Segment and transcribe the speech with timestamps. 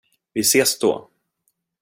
[0.33, 1.09] Vi ses då.